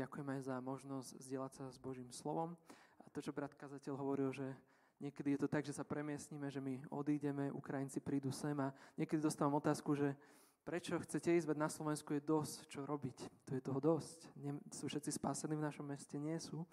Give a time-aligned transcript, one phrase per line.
[0.00, 2.56] ďakujem aj za možnosť zdieľať sa s Božím slovom.
[3.04, 4.48] A to, čo brat kazateľ hovoril, že
[4.96, 9.20] niekedy je to tak, že sa premiestnime, že my odídeme, Ukrajinci prídu sem a niekedy
[9.20, 10.16] dostávam otázku, že
[10.64, 13.16] prečo chcete ísť, veď na Slovensku je dosť čo robiť.
[13.44, 14.24] Tu je toho dosť.
[14.40, 16.16] Nie, sú všetci spásení v našom meste?
[16.16, 16.64] Nie sú.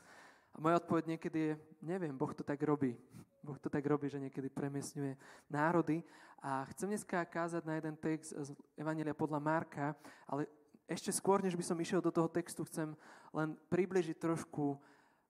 [0.55, 1.53] A moja odpoveď niekedy je,
[1.83, 2.95] neviem, Boh to tak robí.
[3.43, 5.19] Boh to tak robí, že niekedy premiesňuje
[5.51, 5.99] národy.
[6.39, 9.97] A chcem dneska kázať na jeden text z Evangelia podľa Marka,
[10.29, 10.47] ale
[10.87, 12.95] ešte skôr, než by som išiel do toho textu, chcem
[13.35, 14.79] len približiť trošku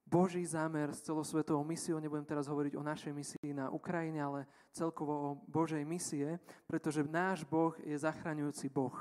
[0.08, 2.00] Boží zámer s celosvetovou misiou.
[2.00, 4.40] Nebudem teraz hovoriť o našej misii na Ukrajine, ale
[4.72, 8.96] celkovo o Božej misie, pretože náš Boh je zachraňujúci Boh.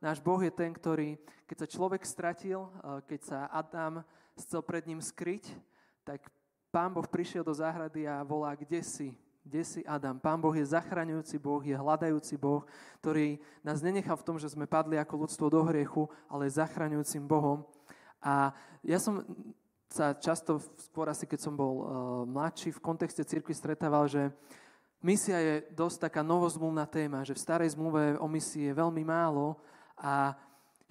[0.00, 4.00] Náš Boh je ten, ktorý, keď sa človek stratil, eh, keď sa Adam
[4.40, 5.52] chcel pred ním skryť,
[6.08, 6.32] tak
[6.72, 9.12] pán Boh prišiel do záhrady a volá, kde si?
[9.50, 10.14] Kde si Adam?
[10.14, 12.62] Pán Boh je zachraňujúci Boh, je hľadajúci Boh,
[13.02, 17.26] ktorý nás nenechal v tom, že sme padli ako ľudstvo do hriechu, ale je zachraňujúcim
[17.26, 17.66] Bohom.
[18.22, 18.54] A
[18.86, 19.26] ja som
[19.90, 21.86] sa často, skôr asi keď som bol uh,
[22.30, 24.30] mladší, v kontexte cirkvi stretával, že
[25.02, 29.58] misia je dosť taká novozmluvná téma, že v starej zmluve o misii je veľmi málo
[29.98, 30.38] a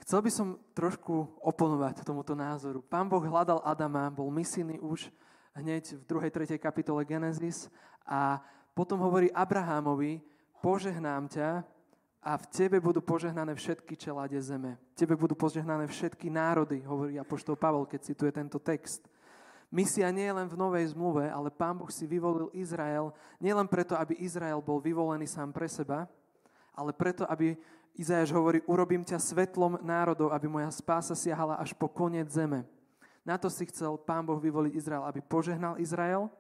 [0.03, 2.83] chcel by som trošku oponovať tomuto názoru.
[2.83, 5.07] Pán Boh hľadal Adama, bol misijný už
[5.55, 6.27] hneď v 2.
[6.27, 6.59] 3.
[6.59, 7.71] kapitole Genesis
[8.09, 8.41] a
[8.73, 10.17] potom hovorí Abrahámovi,
[10.65, 11.61] požehnám ťa
[12.25, 14.81] a v tebe budú požehnané všetky čelade zeme.
[14.97, 19.05] Tebe budú požehnané všetky národy, hovorí apoštol Pavol, keď cituje tento text.
[19.69, 23.93] Misia nie je len v Novej zmluve, ale Pán Boh si vyvolil Izrael nielen preto,
[23.93, 26.09] aby Izrael bol vyvolený sám pre seba,
[26.73, 27.53] ale preto, aby
[27.93, 32.65] Izajáš hovorí, urobím ťa svetlom národov, aby moja spása siahala až po koniec zeme.
[33.21, 36.31] Na to si chcel Pán Boh vyvoliť Izrael, aby požehnal Izrael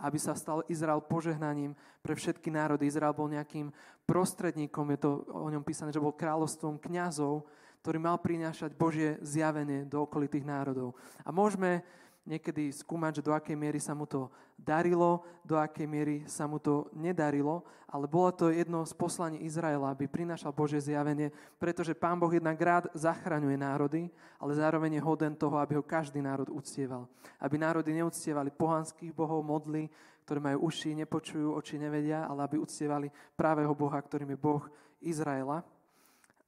[0.00, 2.86] aby sa stal Izrael požehnaním pre všetky národy.
[2.86, 3.70] Izrael bol nejakým
[4.04, 7.46] prostredníkom, je to o ňom písané, že bol kráľovstvom kňazov,
[7.84, 10.96] ktorý mal prinášať Božie zjavenie do okolitých národov.
[11.20, 11.84] A môžeme
[12.24, 16.56] niekedy skúmať, že do akej miery sa mu to darilo, do akej miery sa mu
[16.56, 17.60] to nedarilo,
[17.94, 22.58] ale bolo to jedno z poslaní Izraela, aby prinášal Božie zjavenie, pretože Pán Boh jednak
[22.58, 24.10] rád zachraňuje národy,
[24.40, 27.06] ale zároveň je hoden toho, aby ho každý národ uctieval.
[27.38, 29.86] Aby národy neuctievali pohanských bohov, modly,
[30.24, 34.64] ktoré majú uši, nepočujú, oči nevedia, ale aby uctievali právého Boha, ktorým je Boh
[35.04, 35.60] Izraela.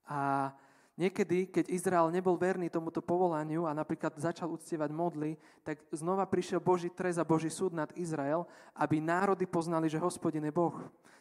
[0.08, 0.50] A
[0.96, 6.56] Niekedy, keď Izrael nebol verný tomuto povolaniu a napríklad začal uctievať modly, tak znova prišiel
[6.56, 10.72] Boží trez a Boží súd nad Izrael, aby národy poznali, že hospodin je Boh.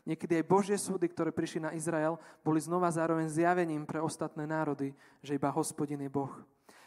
[0.08, 4.96] Niekedy aj Božie súdy, ktoré prišli na Izrael, boli znova zároveň zjavením pre ostatné národy,
[5.19, 6.31] že iba hospodin je Boh.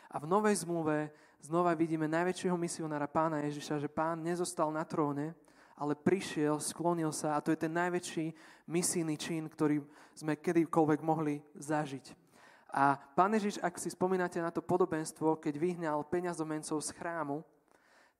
[0.08, 1.12] A v Novej zmluve
[1.44, 5.36] znova vidíme najväčšieho misionára pána Ježiša, že pán nezostal na tróne,
[5.76, 8.32] ale prišiel, sklonil sa a to je ten najväčší
[8.64, 9.84] misijný čin, ktorý
[10.16, 12.27] sme kedykoľvek mohli zažiť.
[12.68, 17.40] A pán Ježiš, ak si spomínate na to podobenstvo, keď vyhnal peňazomencov z chrámu,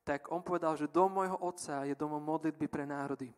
[0.09, 3.29] tak on povedal, že dom môjho otca je domom modlitby pre národy.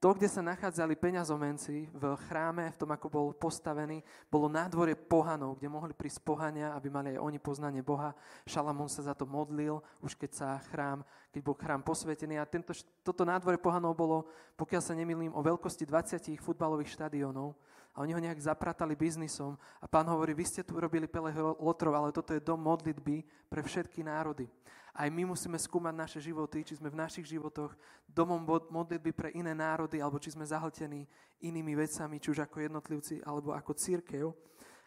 [0.00, 4.00] To, kde sa nachádzali peňazomenci v chráme, v tom, ako bol postavený,
[4.32, 8.16] bolo nádvorie pohanov, kde mohli prísť pohania, aby mali aj oni poznanie Boha.
[8.48, 12.40] Šalamún sa za to modlil, už keď sa chrám, keď bol chrám posvetený.
[12.40, 12.72] A tento,
[13.04, 14.24] toto nádvorie pohanov bolo,
[14.56, 17.52] pokiaľ sa nemýlim, o veľkosti 20 futbalových štadiónov
[18.00, 19.60] a oni ho nejak zapratali biznisom.
[19.76, 23.20] A pán hovorí, vy ste tu urobili Pele Lotrov, ale toto je dom modlitby
[23.52, 24.48] pre všetky národy.
[24.96, 27.76] Aj my musíme skúmať naše životy, či sme v našich životoch
[28.08, 28.40] domom
[28.72, 31.04] modlitby pre iné národy, alebo či sme zahltení
[31.44, 34.32] inými vecami, či už ako jednotlivci, alebo ako církev.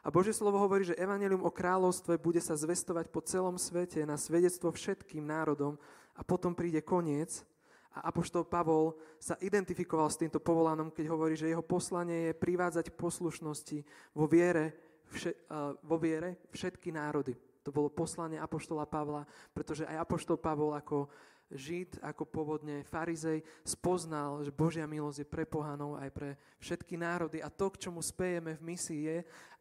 [0.01, 4.17] A Božie slovo hovorí, že evanelium o kráľovstve bude sa zvestovať po celom svete na
[4.17, 5.77] svedectvo všetkým národom
[6.17, 7.45] a potom príde koniec.
[7.93, 12.97] A Apoštol Pavol sa identifikoval s týmto povolanom, keď hovorí, že jeho poslanie je privádzať
[12.97, 13.79] poslušnosti
[14.17, 14.73] vo viere,
[15.13, 17.37] vše, uh, vo viere všetky národy.
[17.63, 19.23] To bolo poslanie Apoštola Pavla,
[19.55, 21.07] pretože aj Apoštol Pavol ako
[21.53, 27.45] Žid, ako pôvodne farizej, spoznal, že Božia milosť je pre pohanov aj pre všetky národy.
[27.45, 29.17] A to, k čomu spejeme v misii je,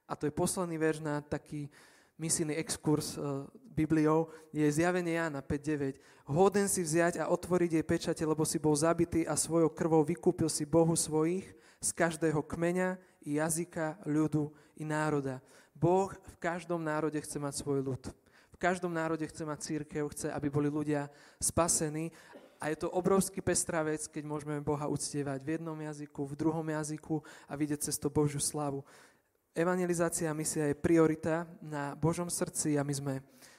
[0.08, 1.68] a to je posledný verš na taký
[2.22, 5.98] misijný exkurs uh, Bibliou, je zjavenie Jána 5.9.
[6.30, 10.46] Hoden si vziať a otvoriť jej pečate, lebo si bol zabitý a svojou krvou vykúpil
[10.46, 11.50] si Bohu svojich
[11.82, 12.94] z každého kmeňa
[13.26, 15.42] i jazyka, ľudu i národa.
[15.74, 18.02] Boh v každom národe chce mať svoj ľud.
[18.54, 21.10] V každom národe chce mať církev, chce, aby boli ľudia
[21.42, 22.14] spasení
[22.62, 26.62] a je to obrovský pestrá vec, keď môžeme Boha uctievať v jednom jazyku, v druhom
[26.62, 27.18] jazyku
[27.50, 28.86] a vidieť cez to Božiu slavu.
[29.52, 33.14] Evangelizácia a misia je priorita na Božom srdci a my sme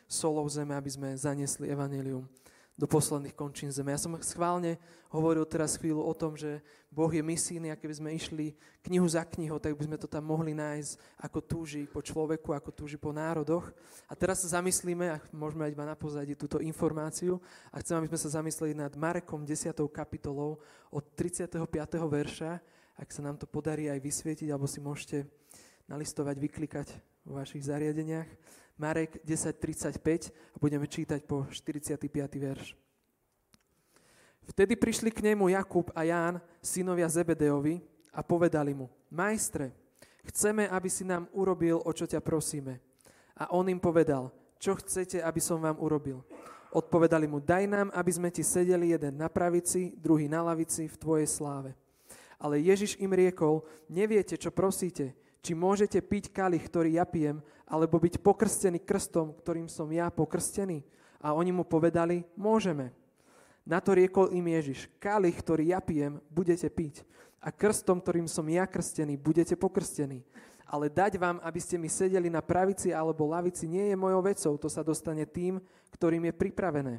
[0.09, 2.25] solou zeme, aby sme zaniesli evanelium
[2.73, 3.93] do posledných končín zeme.
[3.93, 4.81] Ja som schválne
[5.13, 8.57] hovoril teraz chvíľu o tom, že Boh je misijný a keby sme išli
[8.89, 10.97] knihu za knihou, tak by sme to tam mohli nájsť,
[11.29, 13.69] ako túži po človeku, ako túži po národoch.
[14.09, 17.37] A teraz sa zamyslíme, a môžeme iba na pozadí túto informáciu,
[17.69, 19.77] a chcem, aby sme sa zamysleli nad Marekom 10.
[19.93, 20.57] kapitolou
[20.89, 21.61] od 35.
[22.09, 22.57] verša,
[22.97, 25.29] ak sa nám to podarí aj vysvietiť, alebo si môžete
[25.87, 26.87] nalistovať, vyklikať
[27.23, 28.27] vo vašich zariadeniach.
[28.73, 32.09] Marek 10.35 a budeme čítať po 45.
[32.41, 32.73] verš.
[34.43, 37.79] Vtedy prišli k nemu Jakub a Ján, synovia Zebedeovi,
[38.13, 39.73] a povedali mu, majstre,
[40.29, 42.77] chceme, aby si nám urobil, o čo ťa prosíme.
[43.33, 44.29] A on im povedal,
[44.61, 46.21] čo chcete, aby som vám urobil?
[46.69, 50.99] Odpovedali mu, daj nám, aby sme ti sedeli jeden na pravici, druhý na lavici v
[50.99, 51.73] tvojej sláve.
[52.37, 57.99] Ale Ježiš im riekol, neviete, čo prosíte, či môžete piť kalich, ktorý ja pijem, alebo
[57.99, 60.87] byť pokrstený krstom, ktorým som ja pokrstený?
[61.19, 62.95] A oni mu povedali, môžeme.
[63.67, 67.03] Na to riekol im Ježiš, kalich, ktorý ja pijem, budete piť.
[67.43, 70.23] A krstom, ktorým som ja krstený, budete pokrstení.
[70.63, 74.53] Ale dať vám, aby ste mi sedeli na pravici alebo lavici, nie je mojou vecou.
[74.55, 75.59] To sa dostane tým,
[75.91, 76.95] ktorým je pripravené.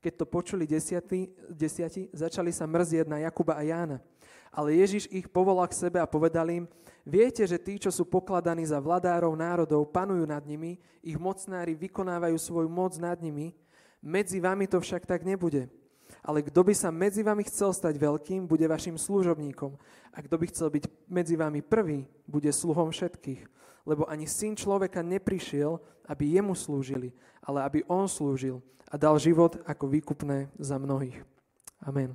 [0.00, 4.00] Keď to počuli desiatí, desiati, začali sa mrzieť na Jakuba a Jána.
[4.52, 6.64] Ale Ježiš ich povolal k sebe a povedal im,
[7.06, 12.34] viete, že tí, čo sú pokladaní za vladárov národov, panujú nad nimi, ich mocnári vykonávajú
[12.34, 13.54] svoju moc nad nimi,
[14.02, 15.70] medzi vami to však tak nebude.
[16.22, 19.74] Ale kto by sa medzi vami chcel stať veľkým, bude vašim služobníkom.
[20.14, 23.46] A kto by chcel byť medzi vami prvý, bude sluhom všetkých.
[23.86, 29.58] Lebo ani syn človeka neprišiel, aby jemu slúžili, ale aby on slúžil a dal život
[29.66, 31.22] ako výkupné za mnohých.
[31.82, 32.14] Amen.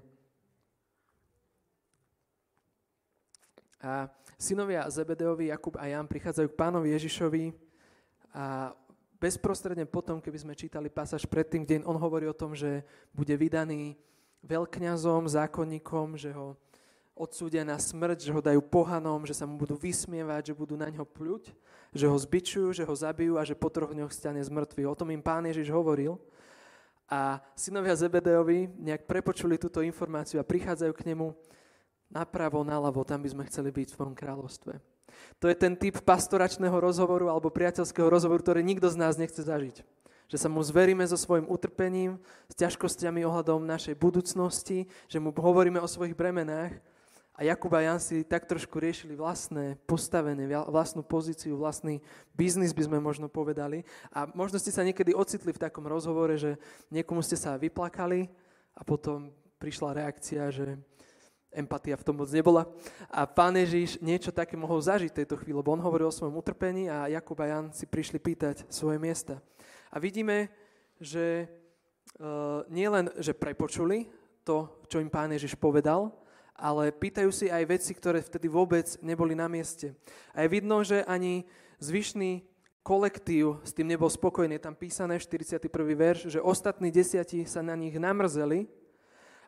[3.81, 4.07] A
[4.41, 7.53] synovia Zebedeovi, Jakub a Jan prichádzajú k pánovi Ježišovi
[8.33, 8.73] a
[9.21, 12.81] bezprostredne potom, keby sme čítali pasáž predtým, kde on hovorí o tom, že
[13.13, 13.93] bude vydaný
[14.41, 16.57] veľkňazom, zákonníkom, že ho
[17.13, 20.89] odsúdia na smrť, že ho dajú pohanom, že sa mu budú vysmievať, že budú na
[20.89, 21.53] ňo pľuť,
[21.93, 24.89] že ho zbičujú, že ho zabijú a že po troch dňoch stane z mŕtvych.
[24.89, 26.17] O tom im pán Ježiš hovoril.
[27.05, 31.35] A synovia Zebedeovi nejak prepočuli túto informáciu a prichádzajú k nemu
[32.11, 34.73] napravo, naľavo, tam by sme chceli byť v svojom kráľovstve.
[35.39, 39.83] To je ten typ pastoračného rozhovoru alebo priateľského rozhovoru, ktorý nikto z nás nechce zažiť.
[40.31, 42.15] Že sa mu zveríme so svojim utrpením,
[42.47, 46.79] s ťažkosťami ohľadom našej budúcnosti, že mu hovoríme o svojich bremenách.
[47.35, 51.97] A Jakub a Jan si tak trošku riešili vlastné postavenie, vlastnú pozíciu, vlastný
[52.37, 53.81] biznis by sme možno povedali.
[54.13, 56.61] A možno ste sa niekedy ocitli v takom rozhovore, že
[56.93, 58.29] niekomu ste sa vyplakali
[58.77, 60.77] a potom prišla reakcia, že
[61.51, 62.67] empatia v tom moc nebola.
[63.11, 66.87] A pán Ježiš niečo také mohol zažiť tejto chvíli, lebo on hovoril o svojom utrpení
[66.87, 69.43] a Jakub a Jan si prišli pýtať svoje miesta.
[69.91, 70.47] A vidíme,
[70.97, 71.51] že
[72.17, 74.07] uh, nie len, že prepočuli
[74.47, 76.09] to, čo im pán Ježiš povedal,
[76.55, 79.97] ale pýtajú si aj veci, ktoré vtedy vôbec neboli na mieste.
[80.31, 81.43] A je vidno, že ani
[81.81, 82.45] zvyšný
[82.81, 84.57] kolektív s tým nebol spokojný.
[84.57, 85.69] Je tam písané 41.
[85.93, 88.69] verš, že ostatní desiati sa na nich namrzeli,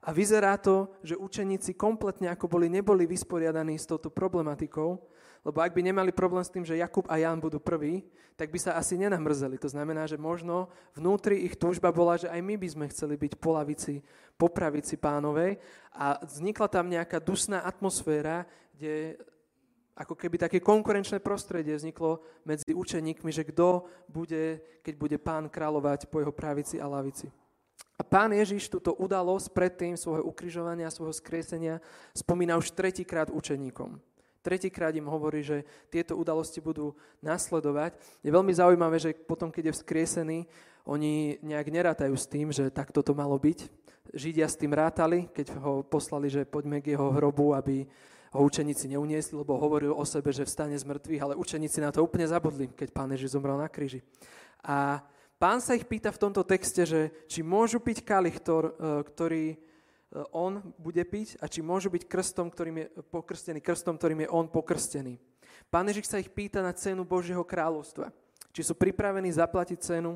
[0.03, 4.99] a vyzerá to, že učeníci kompletne ako boli, neboli vysporiadaní s touto problematikou,
[5.43, 8.03] lebo ak by nemali problém s tým, že Jakub a Jan budú prví,
[8.39, 9.59] tak by sa asi nenamrzeli.
[9.59, 13.33] To znamená, že možno vnútri ich túžba bola, že aj my by sme chceli byť
[13.39, 13.99] po lavici,
[14.39, 15.59] po pravici pánovej
[15.91, 19.19] a vznikla tam nejaká dusná atmosféra, kde
[19.93, 26.09] ako keby také konkurenčné prostredie vzniklo medzi učeníkmi, že kto bude, keď bude pán kráľovať
[26.09, 27.29] po jeho pravici a lavici.
[27.93, 31.77] A pán Ježiš túto udalosť predtým svojho ukrižovania, svojho skriesenia
[32.17, 34.01] spomína už tretíkrát učeníkom.
[34.43, 36.91] Tretíkrát im hovorí, že tieto udalosti budú
[37.23, 37.95] nasledovať.
[38.19, 40.37] Je veľmi zaujímavé, že potom, keď je vzkriesený,
[40.83, 43.71] oni nejak nerátajú s tým, že takto to malo byť.
[44.11, 47.87] Židia s tým rátali, keď ho poslali, že poďme k jeho hrobu, aby
[48.35, 52.03] ho učeníci neuniesli, lebo hovoril o sebe, že vstane z mŕtvych, ale učeníci na to
[52.03, 54.03] úplne zabudli, keď pán Ježiš zomrel na kríži.
[54.59, 54.99] A
[55.43, 58.43] Pán sa ich pýta v tomto texte, že či môžu piť kalich, e,
[59.03, 59.57] ktorý e,
[60.31, 64.47] on bude piť a či môžu byť krstom, ktorým je pokrstený, krstom, ktorým je on
[64.47, 65.19] pokrstený.
[65.67, 68.15] Pán Ježiš sa ich pýta na cenu Božieho kráľovstva.
[68.55, 70.15] Či sú pripravení zaplatiť cenu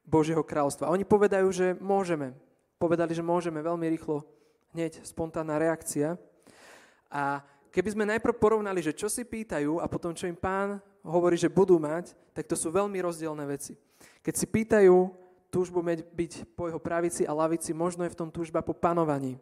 [0.00, 0.96] Božieho kráľovstva.
[0.96, 2.32] Oni povedajú, že môžeme.
[2.80, 4.24] Povedali, že môžeme veľmi rýchlo,
[4.72, 6.16] hneď spontánna reakcia.
[7.12, 11.36] A keby sme najprv porovnali, že čo si pýtajú a potom čo im pán hovorí,
[11.36, 13.76] že budú mať, tak to sú veľmi rozdielne veci.
[14.22, 14.94] Keď si pýtajú
[15.48, 19.40] túžbu byť po jeho pravici a lavici, možno je v tom túžba po panovaní.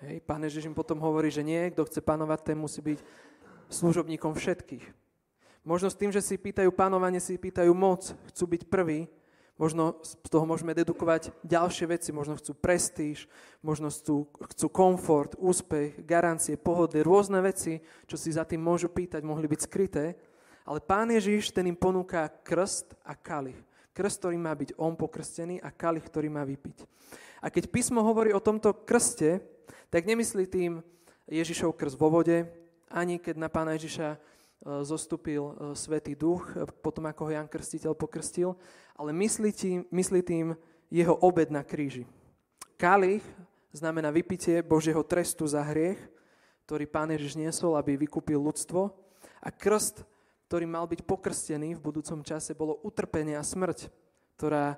[0.00, 2.98] Hej, pán Ježiš im potom hovorí, že nie, kto chce panovať, ten musí byť
[3.68, 4.84] služobníkom všetkých.
[5.60, 9.08] Možno s tým, že si pýtajú panovanie, si pýtajú moc, chcú byť prví,
[9.60, 13.28] Možno z toho môžeme dedukovať ďalšie veci, možno chcú prestíž,
[13.60, 14.24] možno chcú,
[14.56, 19.60] chcú komfort, úspech, garancie, pohody, rôzne veci, čo si za tým môžu pýtať, mohli byť
[19.60, 20.16] skryté.
[20.70, 23.58] Ale Pán Ježiš, ten im ponúka krst a kalich.
[23.90, 26.86] Krst, ktorý má byť on pokrstený a kalich, ktorý má vypiť.
[27.42, 29.42] A keď písmo hovorí o tomto krste,
[29.90, 30.78] tak nemyslí tým
[31.26, 32.46] Ježišov krst vo vode,
[32.86, 37.48] ani keď na Pána Ježiša E, zostúpil e, Svetý duch, e, potom ako ho Jan
[37.48, 38.52] Krstiteľ pokrstil,
[38.92, 40.46] ale myslí tým, myslí tým
[40.92, 42.04] jeho obed na kríži.
[42.76, 43.24] Kalich
[43.72, 45.96] znamená vypitie Božieho trestu za hriech,
[46.68, 48.92] ktorý Pán Ježiš niesol, aby vykúpil ľudstvo.
[49.40, 50.04] A krst,
[50.50, 53.86] ktorý mal byť pokrstený v budúcom čase, bolo utrpenie a smrť,
[54.34, 54.74] ktorá,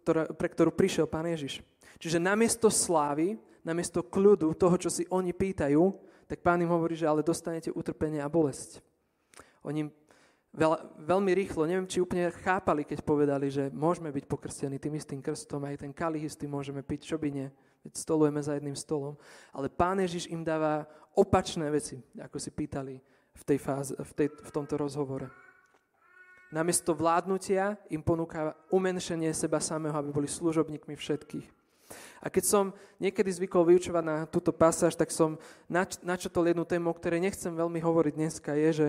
[0.00, 1.60] ktorá, pre ktorú prišiel Pán Ježiš.
[2.00, 5.92] Čiže namiesto slávy, namiesto kľudu, toho, čo si oni pýtajú,
[6.24, 8.80] tak pán im hovorí, že ale dostanete utrpenie a bolesť.
[9.60, 9.92] Oni
[10.56, 15.20] veľ, veľmi rýchlo, neviem, či úplne chápali, keď povedali, že môžeme byť pokrstení tým istým
[15.20, 17.52] krstom, aj ten kalich istý môžeme piť, čo by nie,
[17.84, 19.20] veď stolujeme za jedným stolom.
[19.52, 24.28] Ale pán Ježiš im dáva opačné veci, ako si pýtali v, tej fáze, v, tej,
[24.32, 25.28] v tomto rozhovore.
[26.48, 31.46] Namiesto vládnutia im ponúka umenšenie seba samého, aby boli služobníkmi všetkých.
[32.22, 32.64] A keď som
[32.98, 35.38] niekedy zvykol vyučovať na túto pasáž, tak som
[35.70, 38.88] nač- načetol jednu tému, o ktorej nechcem veľmi hovoriť dneska, je, že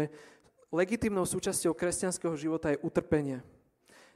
[0.73, 3.45] legitimnou súčasťou kresťanského života je utrpenie.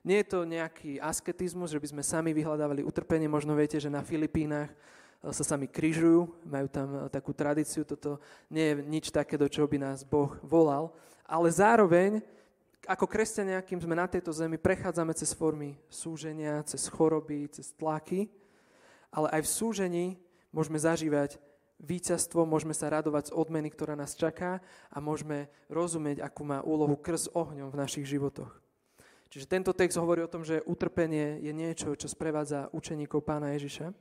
[0.02, 3.30] Nie je to nejaký asketizmus, že by sme sami vyhľadávali utrpenie.
[3.30, 4.74] Možno viete, že na Filipínach
[5.30, 7.86] sa sami križujú, majú tam e, takú tradíciu.
[7.86, 8.18] Toto
[8.50, 10.90] nie je nič také, do čoho by nás Boh volal.
[11.30, 12.26] Ale zároveň,
[12.90, 18.32] ako kresťania, kým sme na tejto zemi, prechádzame cez formy súženia, cez choroby, cez tlaky
[19.12, 20.06] ale aj v súžení
[20.56, 21.38] môžeme zažívať
[21.84, 26.96] víťazstvo, môžeme sa radovať z odmeny, ktorá nás čaká a môžeme rozumieť, akú má úlohu
[26.96, 28.50] krz ohňom v našich životoch.
[29.32, 33.96] Čiže tento text hovorí o tom, že utrpenie je niečo, čo sprevádza učeníkov pána Ježiša.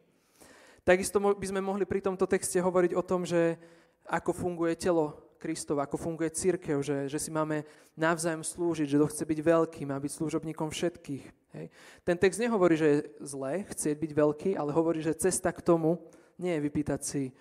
[0.84, 3.60] Takisto by sme mohli pri tomto texte hovoriť o tom, že
[4.08, 7.64] ako funguje telo Kristov, ako funguje církev, že, že si máme
[7.96, 11.24] navzájom slúžiť, že to chce byť veľký, má byť služobníkom všetkých.
[11.56, 11.66] Hej.
[12.04, 15.96] Ten text nehovorí, že je zlé chcieť byť veľký, ale hovorí, že cesta k tomu
[16.36, 17.32] nie je vypýtať si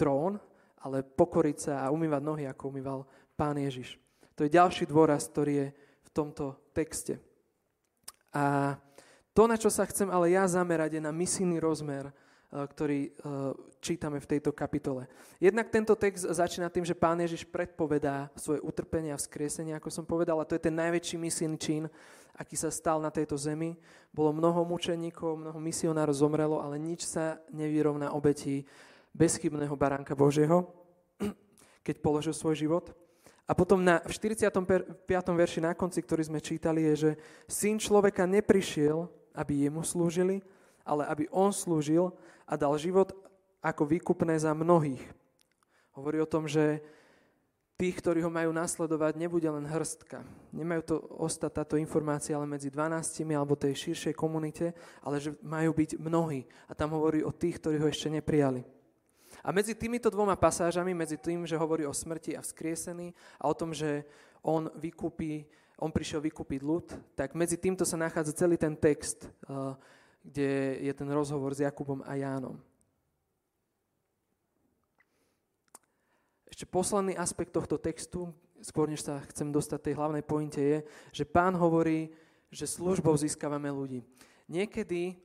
[0.00, 0.40] trón,
[0.80, 3.04] ale pokoriť sa a umývať nohy, ako umýval
[3.36, 4.00] pán Ježiš.
[4.38, 5.68] To je ďalší dôraz, ktorý je
[6.06, 7.20] v tomto texte.
[8.32, 8.76] A
[9.36, 12.08] to, na čo sa chcem ale ja zamerať, je na misijný rozmer
[12.48, 13.12] ktorý eh,
[13.84, 15.04] čítame v tejto kapitole.
[15.36, 20.04] Jednak tento text začína tým, že pán Ježiš predpovedá svoje utrpenie a vzkriesenie, ako som
[20.08, 21.84] povedal, a to je ten najväčší misijný čin,
[22.32, 23.76] aký sa stal na tejto zemi.
[24.08, 28.64] Bolo mnoho mučeníkov, mnoho misionárov zomrelo, ale nič sa nevyrovná obeti
[29.12, 30.72] bezchybného baránka Božieho,
[31.86, 32.88] keď položil svoj život.
[33.48, 34.52] A potom na, v 45.
[35.08, 37.10] verši na konci, ktorý sme čítali, je, že
[37.48, 40.44] syn človeka neprišiel, aby jemu slúžili,
[40.84, 42.12] ale aby on slúžil
[42.48, 43.12] a dal život
[43.60, 45.04] ako výkupné za mnohých.
[45.92, 46.80] Hovorí o tom, že
[47.78, 50.26] tých, ktorí ho majú nasledovať, nebude len hrstka.
[50.50, 55.70] Nemajú to ostať táto informácia ale medzi 12 alebo tej širšej komunite, ale že majú
[55.76, 56.42] byť mnohí.
[56.66, 58.66] A tam hovorí o tých, ktorí ho ešte neprijali.
[59.46, 63.54] A medzi týmito dvoma pasážami, medzi tým, že hovorí o smrti a vzkriesení a o
[63.54, 64.02] tom, že
[64.42, 65.46] on vykúpi,
[65.78, 69.78] on prišiel vykúpiť ľud, tak medzi týmto sa nachádza celý ten text, uh,
[70.28, 72.60] kde je ten rozhovor s Jakubom a Jánom.
[76.52, 78.28] Ešte posledný aspekt tohto textu,
[78.60, 80.78] skôr než sa chcem dostať tej hlavnej pointe, je,
[81.14, 82.12] že pán hovorí,
[82.52, 84.04] že službou získavame ľudí.
[84.48, 85.16] Niekedy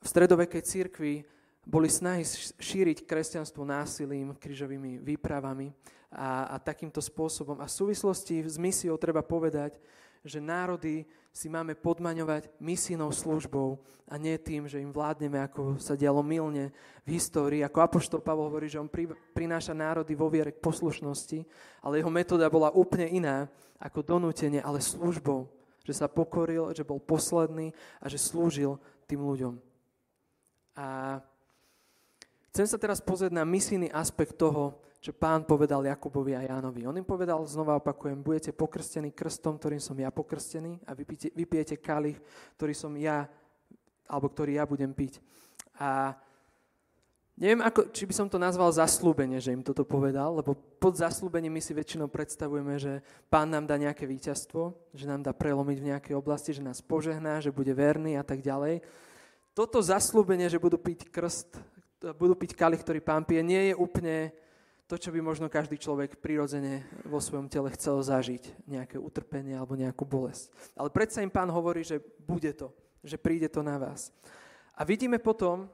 [0.00, 1.22] v stredovekej cirkvi
[1.62, 2.24] boli snahy
[2.58, 5.70] šíriť kresťanstvo násilím, krížovými výpravami
[6.10, 7.60] a, a takýmto spôsobom.
[7.62, 9.78] A v súvislosti s misiou treba povedať,
[10.20, 15.94] že národy si máme podmaňovať misijnou službou a nie tým, že im vládneme, ako sa
[15.94, 16.74] dialo milne
[17.06, 17.62] v histórii.
[17.62, 18.90] Ako Apoštol Pavol hovorí, že on
[19.32, 21.46] prináša národy vo viere k poslušnosti,
[21.80, 23.46] ale jeho metóda bola úplne iná
[23.78, 25.48] ako donútenie, ale službou.
[25.86, 27.72] Že sa pokoril, že bol posledný
[28.02, 28.76] a že slúžil
[29.08, 29.56] tým ľuďom.
[30.76, 31.18] A
[32.52, 36.84] chcem sa teraz pozrieť na misijný aspekt toho, čo pán povedal Jakubovi a Jánovi.
[36.84, 41.76] On im povedal, znova opakujem, budete pokrstení krstom, ktorým som ja pokrstený a vypijete, vypijete
[41.80, 42.20] kalich,
[42.60, 43.24] ktorý som ja,
[44.04, 45.16] alebo ktorý ja budem piť.
[45.80, 46.12] A
[47.32, 51.56] neviem, ako, či by som to nazval zaslúbenie, že im toto povedal, lebo pod zaslúbením
[51.56, 53.00] my si väčšinou predstavujeme, že
[53.32, 57.40] pán nám dá nejaké víťazstvo, že nám dá prelomiť v nejakej oblasti, že nás požehná,
[57.40, 58.84] že bude verný a tak ďalej.
[59.56, 61.56] Toto zaslúbenie, že budú piť krst,
[62.20, 64.36] budú piť kalich, ktorý pán pije, nie je úplne
[64.90, 69.78] to, čo by možno každý človek prirodzene vo svojom tele chcel zažiť, nejaké utrpenie alebo
[69.78, 70.50] nejakú bolesť.
[70.74, 72.74] Ale predsa im pán hovorí, že bude to,
[73.06, 74.10] že príde to na vás.
[74.74, 75.70] A vidíme potom,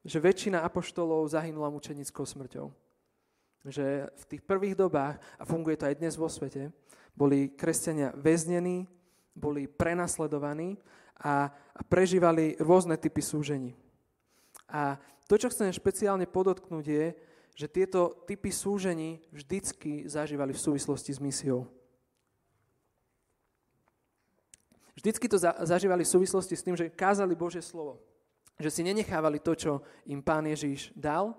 [0.00, 2.72] že väčšina apoštolov zahynula mučenickou smrťou.
[3.68, 6.72] Že v tých prvých dobách, a funguje to aj dnes vo svete,
[7.12, 8.88] boli kresťania väznení,
[9.36, 10.80] boli prenasledovaní
[11.20, 11.52] a,
[11.92, 13.76] prežívali rôzne typy súžení.
[14.64, 14.96] A
[15.28, 17.06] to, čo chcem špeciálne podotknúť, je,
[17.56, 21.64] že tieto typy súžení vždycky zažívali v súvislosti s misiou.
[24.92, 28.00] Vždycky to zažívali v súvislosti s tým, že kázali Božie slovo.
[28.60, 29.72] Že si nenechávali to, čo
[30.08, 31.36] im Pán Ježíš dal,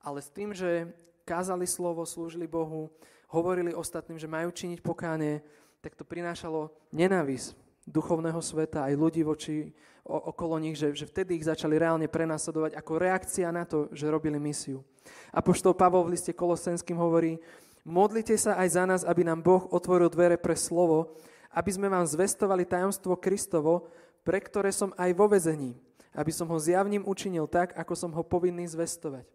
[0.00, 0.88] ale s tým, že
[1.28, 2.88] kázali slovo, slúžili Bohu,
[3.28, 5.44] hovorili ostatným, že majú činiť pokánie,
[5.80, 7.56] tak to prinášalo nenávisť
[7.88, 9.72] duchovného sveta aj ľudí voči
[10.04, 14.36] okolo nich, že, že vtedy ich začali reálne prenasledovať ako reakcia na to, že robili
[14.36, 14.84] misiu.
[15.30, 17.38] Apoštol Pavol v liste Kolosenským hovorí,
[17.86, 21.16] modlite sa aj za nás, aby nám Boh otvoril dvere pre slovo,
[21.54, 23.90] aby sme vám zvestovali tajomstvo Kristovo,
[24.22, 25.74] pre ktoré som aj vo vezení,
[26.14, 29.26] aby som ho zjavním učinil tak, ako som ho povinný zvestovať.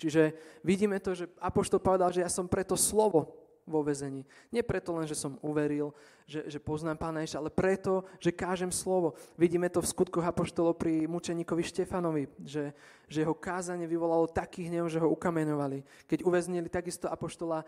[0.00, 0.34] Čiže
[0.66, 3.41] vidíme to, že Apoštol povedal, že ja som preto slovo
[3.72, 4.28] vo vezení.
[4.52, 5.96] Nie preto len, že som uveril,
[6.28, 9.16] že, že poznám Pána Ježiša, ale preto, že kážem slovo.
[9.40, 12.76] Vidíme to v skutkoch Apoštolov pri mučeníkovi Štefanovi, že,
[13.08, 16.04] že jeho kázanie vyvolalo taký hnev, že ho ukameňovali.
[16.04, 17.64] Keď uväznili takisto Apoštola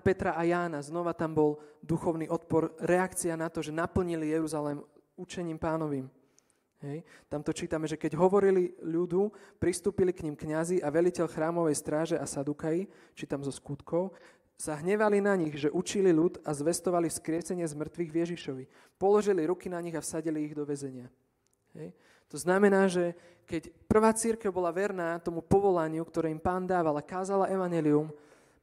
[0.00, 4.80] Petra a Jána, znova tam bol duchovný odpor, reakcia na to, že naplnili Jeruzalém
[5.20, 6.08] učením pánovým.
[6.82, 7.06] Hej.
[7.30, 9.30] Tam to čítame, že keď hovorili ľudu,
[9.62, 14.10] pristúpili k ním kňazi a veliteľ chrámovej stráže a sadukaji, čítam zo skutkov,
[14.62, 18.64] sa hnevali na nich, že učili ľud a zvestovali vzkriesenie z mŕtvych Ježišovi.
[18.94, 21.10] Položili ruky na nich a vsadili ich do väzenia.
[21.74, 21.90] Hej.
[22.30, 23.18] To znamená, že
[23.50, 28.14] keď prvá církev bola verná tomu povolaniu, ktoré im pán dával a kázala evanelium,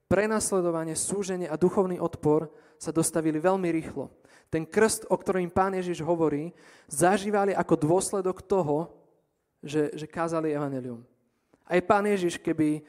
[0.08, 2.48] prenasledovanie, súženie a duchovný odpor
[2.80, 4.08] sa dostavili veľmi rýchlo.
[4.48, 6.56] Ten krst, o ktorom im pán Ježiš hovorí,
[6.88, 8.88] zažívali ako dôsledok toho,
[9.60, 11.04] že, že kázali evanelium.
[11.68, 12.88] Aj pán Ježiš, keby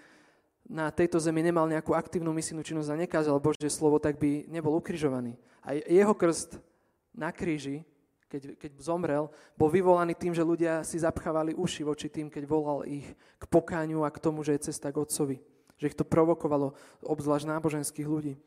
[0.71, 4.79] na tejto zemi nemal nejakú aktívnu misijnú činnosť a nekázal Božie slovo, tak by nebol
[4.79, 5.35] ukrižovaný.
[5.67, 6.63] A jeho krst
[7.11, 7.83] na kríži,
[8.31, 9.27] keď, keď zomrel,
[9.59, 13.03] bol vyvolaný tým, že ľudia si zapchávali uši voči tým, keď volal ich
[13.43, 15.43] k pokáňu a k tomu, že je cesta k Otcovi.
[15.83, 18.39] Že ich to provokovalo, obzvlášť náboženských ľudí.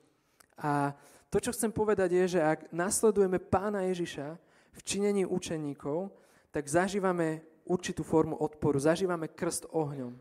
[0.55, 0.95] A
[1.27, 4.39] to, čo chcem povedať, je, že ak nasledujeme pána Ježiša
[4.71, 6.15] v činení učeníkov,
[6.55, 10.15] tak zažívame určitú formu odporu, zažívame krst ohňom.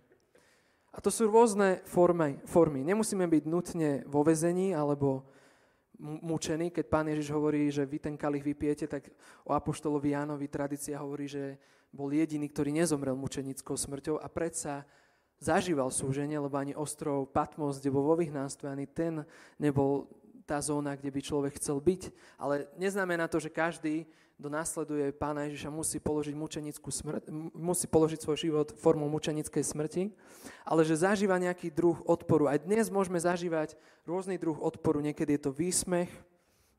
[0.93, 2.37] A to sú rôzne formy.
[2.45, 2.85] formy.
[2.85, 5.25] Nemusíme byť nutne vo vezení alebo
[6.03, 6.69] mučení.
[6.69, 9.09] Keď pán Ježiš hovorí, že vy ten kalich vypijete, tak
[9.49, 11.57] o Apoštolovi Jánovi tradícia hovorí, že
[11.93, 14.85] bol jediný, ktorý nezomrel mučenickou smrťou a predsa
[15.43, 19.27] zažíval súženie, lebo ani ostrov Patmos, kde bol vo vyhnánstve, ani ten
[19.59, 20.09] nebol
[20.45, 22.03] tá zóna, kde by človek chcel byť.
[22.39, 24.07] Ale neznamená to, že každý
[24.43, 30.11] kto následuje pána Ježiša, musí položiť, mučenickú smrť, musí položiť svoj život formou mučenickej smrti,
[30.67, 32.51] ale že zažíva nejaký druh odporu.
[32.51, 34.99] Aj dnes môžeme zažívať rôzny druh odporu.
[34.99, 36.11] Niekedy je to výsmech,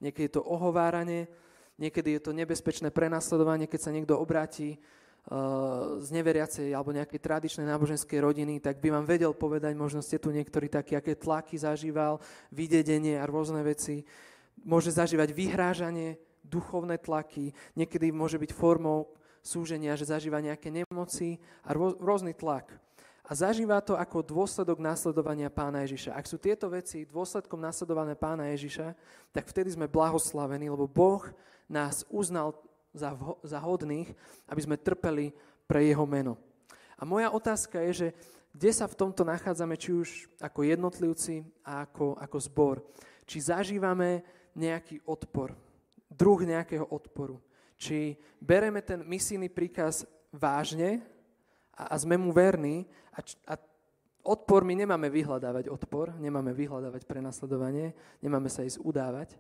[0.04, 1.32] niekedy je to ohováranie,
[1.80, 4.76] niekedy je to nebezpečné prenasledovanie, keď sa niekto obráti
[5.32, 10.20] uh, z neveriacej alebo nejakej tradičnej náboženskej rodiny, tak by vám vedel povedať, možno ste
[10.20, 12.20] tu niektorí takí, aké tlaky zažíval,
[12.52, 14.04] vydedenie a rôzne veci.
[14.68, 19.10] Môže zažívať vyhrážanie, duchovné tlaky, niekedy môže byť formou
[19.44, 22.72] súženia, že zažíva nejaké nemoci a rôzny tlak.
[23.24, 26.16] A zažíva to ako dôsledok následovania pána Ježiša.
[26.16, 28.92] Ak sú tieto veci dôsledkom následovania pána Ježiša,
[29.32, 31.24] tak vtedy sme blahoslavení, lebo Boh
[31.72, 32.52] nás uznal
[32.92, 34.12] za, za hodných,
[34.52, 35.32] aby sme trpeli
[35.64, 36.36] pre jeho meno.
[37.00, 38.08] A moja otázka je, že
[38.52, 42.76] kde sa v tomto nachádzame, či už ako jednotlivci a ako, ako zbor.
[43.24, 44.22] Či zažívame
[44.54, 45.63] nejaký odpor
[46.14, 47.42] druh nejakého odporu.
[47.76, 51.02] Či bereme ten misijný príkaz vážne
[51.74, 53.54] a, a sme mu verní a, a
[54.24, 57.92] odpor my nemáme vyhľadávať odpor, nemáme vyhľadávať prenasledovanie,
[58.24, 59.36] nemáme sa ísť udávať,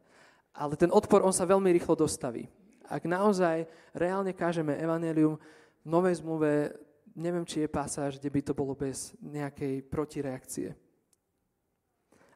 [0.53, 2.45] ale ten odpor, on sa veľmi rýchlo dostaví.
[2.85, 5.39] Ak naozaj reálne kážeme evanelium
[5.81, 6.75] v Novej zmluve,
[7.15, 10.75] neviem, či je pasáž, kde by to bolo bez nejakej protireakcie.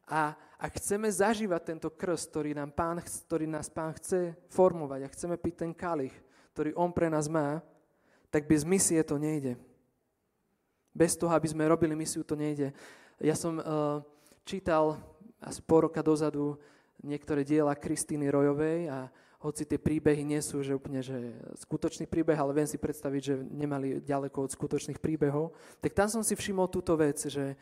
[0.08, 5.12] A ak chceme zažívať tento krst, ktorý, nám pán, ktorý nás pán chce formovať a
[5.14, 6.16] chceme piť ten kalich,
[6.56, 7.60] ktorý on pre nás má,
[8.32, 9.60] tak bez misie to nejde.
[10.96, 12.74] Bez toho, aby sme robili misiu, to nejde.
[13.22, 14.02] Ja som uh,
[14.48, 14.98] čítal
[15.38, 16.58] asi pol roka dozadu
[17.06, 22.34] niektoré diela Kristýny Rojovej a hoci tie príbehy nie sú že úplne že skutočný príbeh,
[22.34, 26.66] ale viem si predstaviť, že nemali ďaleko od skutočných príbehov, tak tam som si všimol
[26.74, 27.54] túto vec, že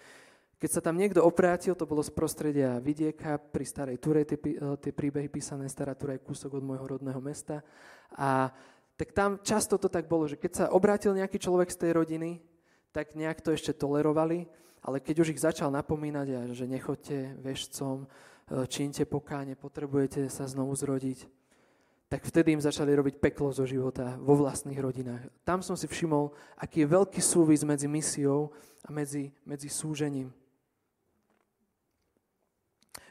[0.65, 4.41] keď sa tam niekto oprátil, to bolo z prostredia vidieka pri Starej Ture, tie,
[4.81, 7.61] tie príbehy písané, Stará Tura je kúsok od môjho rodného mesta.
[8.17, 8.49] A
[8.97, 12.41] tak tam často to tak bolo, že keď sa obrátil nejaký človek z tej rodiny,
[12.89, 14.49] tak nejak to ešte tolerovali,
[14.81, 18.09] ale keď už ich začal napomínať, že nechoďte vešcom,
[18.49, 21.29] e, čínte pokáne, potrebujete sa znovu zrodiť,
[22.09, 25.29] tak vtedy im začali robiť peklo zo života vo vlastných rodinách.
[25.45, 28.49] Tam som si všimol, aký je veľký súvis medzi misiou
[28.81, 30.33] a medzi, medzi súžením.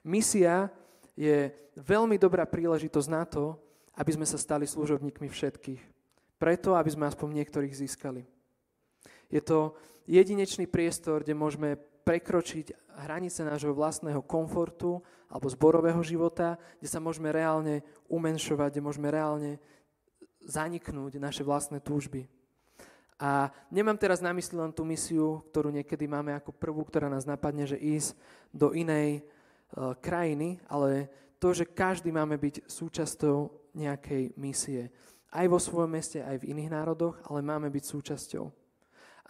[0.05, 0.69] Misia
[1.17, 1.49] je
[1.81, 3.57] veľmi dobrá príležitosť na to,
[3.97, 5.83] aby sme sa stali služobníkmi všetkých.
[6.37, 8.27] Preto, aby sme aspoň niektorých získali.
[9.33, 9.73] Je to
[10.05, 12.77] jedinečný priestor, kde môžeme prekročiť
[13.09, 17.81] hranice nášho vlastného komfortu alebo zborového života, kde sa môžeme reálne
[18.13, 19.57] umenšovať, kde môžeme reálne
[20.45, 22.29] zaniknúť naše vlastné túžby.
[23.17, 27.25] A nemám teraz na mysli len tú misiu, ktorú niekedy máme ako prvú, ktorá nás
[27.25, 28.13] napadne, že ísť
[28.53, 29.25] do inej
[30.01, 31.11] krajiny, ale
[31.43, 34.89] to, že každý máme byť súčasťou nejakej misie.
[35.35, 38.47] Aj vo svojom meste, aj v iných národoch, ale máme byť súčasťou.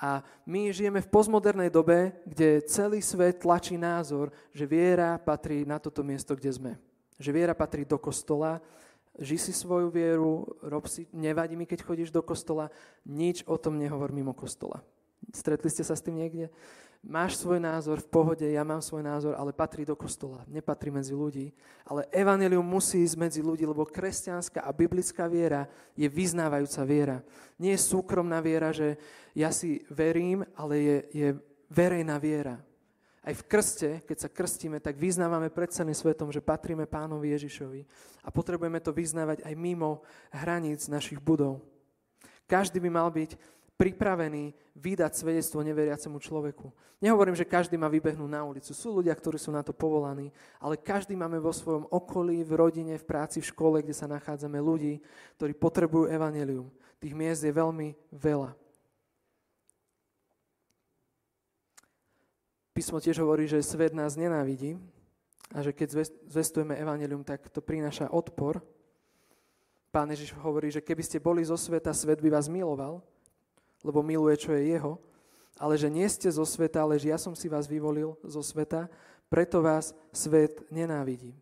[0.05, 5.79] A my žijeme v postmodernej dobe, kde celý svet tlačí názor, že viera patrí na
[5.79, 6.73] toto miesto, kde sme.
[7.17, 8.59] Že viera patrí do kostola,
[9.15, 12.69] ži si svoju vieru, rob si, nevadí mi, keď chodíš do kostola,
[13.07, 14.83] nič o tom nehovor mimo kostola.
[15.31, 16.51] Stretli ste sa s tým niekde?
[17.05, 21.13] Máš svoj názor v pohode, ja mám svoj názor, ale patrí do kostola, nepatrí medzi
[21.13, 21.53] ľudí.
[21.85, 27.19] Ale evanelium musí ísť medzi ľudí, lebo kresťanská a biblická viera je vyznávajúca viera.
[27.61, 28.97] Nie je súkromná viera, že
[29.37, 31.29] ja si verím, ale je, je
[31.69, 32.57] verejná viera.
[33.25, 37.81] Aj v krste, keď sa krstíme, tak vyznávame pred celým svetom, že patríme pánovi Ježišovi.
[38.21, 41.65] A potrebujeme to vyznávať aj mimo hraníc našich budov.
[42.45, 46.71] Každý by mal byť pripravení vydať svedectvo neveriacemu človeku.
[47.03, 48.71] Nehovorím, že každý má vybehnúť na ulicu.
[48.71, 50.31] Sú ľudia, ktorí sú na to povolaní,
[50.63, 54.57] ale každý máme vo svojom okolí, v rodine, v práci, v škole, kde sa nachádzame
[54.63, 55.03] ľudí,
[55.37, 56.71] ktorí potrebujú evanelium.
[57.03, 58.55] Tých miest je veľmi veľa.
[62.75, 64.75] Písmo tiež hovorí, že svet nás nenávidí
[65.55, 68.59] a že keď zvestujeme evanelium, tak to prináša odpor.
[69.95, 72.99] Pán Ježiš hovorí, že keby ste boli zo sveta, svet by vás miloval,
[73.85, 74.97] lebo miluje, čo je jeho,
[75.61, 78.91] ale že nie ste zo sveta, ale že ja som si vás vyvolil zo sveta,
[79.29, 81.37] preto vás svet nenávidí.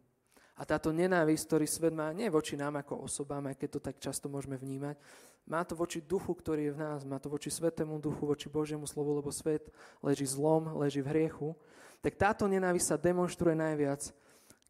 [0.58, 3.96] A táto nenávisť, ktorý svet má nie voči nám ako osobám, aj keď to tak
[3.98, 5.00] často môžeme vnímať,
[5.42, 8.86] má to voči duchu, ktorý je v nás, má to voči svetému duchu, voči Božiemu
[8.86, 11.58] slovu, lebo svet leží zlom, leží v hriechu.
[11.98, 14.14] Tak táto nenávisť sa demonstruje najviac,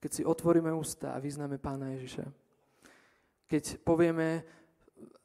[0.01, 2.25] keď si otvoríme ústa a vyznáme Pána Ježiša.
[3.53, 4.49] Keď povieme,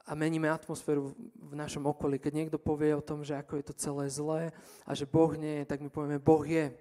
[0.07, 2.15] a meníme atmosféru v našom okolí.
[2.15, 4.41] Keď niekto povie o tom, že ako je to celé zlé
[4.87, 6.71] a že Boh nie je, tak my povieme, Boh je.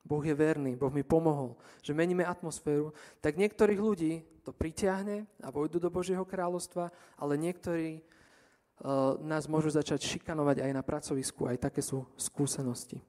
[0.00, 1.58] Boh je verný, Boh mi pomohol.
[1.84, 6.88] Že meníme atmosféru, tak niektorých ľudí to pritiahne a vojdu do Božieho kráľovstva,
[7.20, 13.04] ale niektorí uh, nás môžu začať šikanovať aj na pracovisku, aj také sú skúsenosti.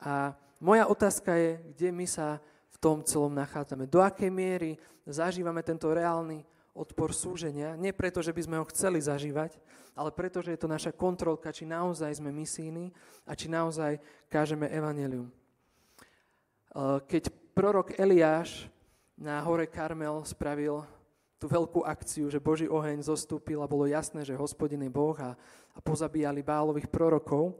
[0.00, 0.32] A
[0.62, 2.40] moja otázka je, kde my sa
[2.72, 3.84] v tom celom nachádzame.
[3.84, 8.98] Do akej miery zažívame tento reálny odpor súženia, nie preto, že by sme ho chceli
[8.98, 9.62] zažívať,
[9.94, 12.90] ale preto, že je to naša kontrolka, či naozaj sme misíni
[13.22, 15.30] a či naozaj kážeme evanelium.
[17.06, 18.66] Keď prorok Eliáš
[19.14, 20.82] na hore Karmel spravil
[21.38, 25.38] tú veľkú akciu, že Boží oheň zostúpil a bolo jasné, že hospodin je Boh a,
[25.70, 27.54] a pozabíjali bálových prorokov,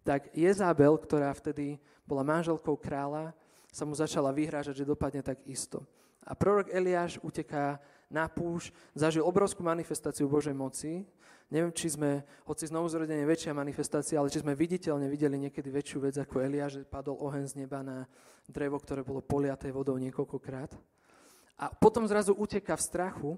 [0.00, 1.76] tak Jezabel, ktorá vtedy
[2.08, 3.36] bola manželkou kráľa,
[3.68, 5.84] sa mu začala vyhrážať, že dopadne tak isto.
[6.24, 11.02] A prorok Eliáš uteká na púš, zažil obrovskú manifestáciu Božej moci.
[11.46, 15.98] Neviem, či sme, hoci znovu zrodenie väčšia manifestácia, ale či sme viditeľne videli niekedy väčšiu
[16.02, 18.10] vec ako Elia, že padol oheň z neba na
[18.50, 20.74] drevo, ktoré bolo poliaté vodou niekoľkokrát.
[21.56, 23.30] A potom zrazu uteká v strachu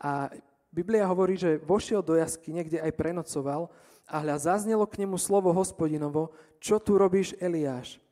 [0.00, 0.32] a
[0.74, 3.70] Biblia hovorí, že vošiel do jasky, niekde aj prenocoval
[4.10, 8.02] a hľa zaznelo k nemu slovo hospodinovo, čo tu robíš Eliáš?